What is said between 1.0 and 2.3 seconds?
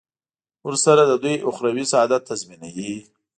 د دوی اخروي سعادت